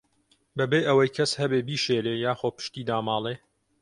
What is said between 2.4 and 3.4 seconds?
پشتی داماڵێ